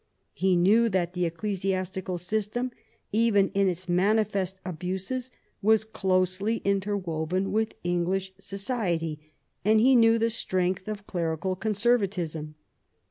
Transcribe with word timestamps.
He 0.33 0.55
knew 0.55 0.89
that 0.89 1.13
the 1.13 1.27
ecclesiastical 1.27 2.17
system, 2.17 2.71
even 3.11 3.49
in 3.49 3.69
its 3.69 3.87
manifest 3.87 4.59
abuses, 4.65 5.29
was 5.61 5.85
closely 5.85 6.57
interwoven 6.65 7.51
with 7.51 7.75
English 7.83 8.33
society, 8.39 9.19
and 9.63 9.79
he 9.79 9.95
knew 9.95 10.17
the 10.17 10.31
strength 10.31 10.87
of 10.87 11.05
clerical 11.05 11.55
conservatism. 11.55 12.55